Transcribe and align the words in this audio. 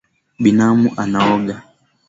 Binamu 0.43 0.89
anaoga 1.01 1.55